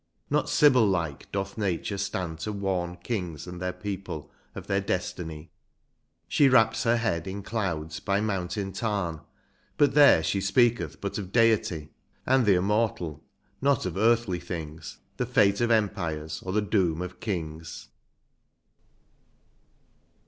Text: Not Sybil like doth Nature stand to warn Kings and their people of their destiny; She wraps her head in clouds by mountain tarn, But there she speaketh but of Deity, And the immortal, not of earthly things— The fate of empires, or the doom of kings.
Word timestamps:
Not 0.31 0.49
Sybil 0.49 0.87
like 0.87 1.31
doth 1.31 1.59
Nature 1.59 1.99
stand 1.99 2.39
to 2.39 2.51
warn 2.51 2.95
Kings 2.97 3.45
and 3.45 3.61
their 3.61 3.71
people 3.71 4.31
of 4.55 4.65
their 4.65 4.81
destiny; 4.81 5.51
She 6.27 6.49
wraps 6.49 6.85
her 6.85 6.97
head 6.97 7.27
in 7.27 7.43
clouds 7.43 7.99
by 7.99 8.19
mountain 8.19 8.71
tarn, 8.71 9.21
But 9.77 9.93
there 9.93 10.23
she 10.23 10.41
speaketh 10.41 10.99
but 11.01 11.19
of 11.19 11.31
Deity, 11.31 11.91
And 12.25 12.47
the 12.47 12.55
immortal, 12.55 13.23
not 13.61 13.85
of 13.85 13.95
earthly 13.95 14.39
things— 14.39 14.97
The 15.17 15.27
fate 15.27 15.61
of 15.61 15.69
empires, 15.69 16.41
or 16.43 16.51
the 16.51 16.63
doom 16.63 17.03
of 17.03 17.19
kings. 17.19 17.89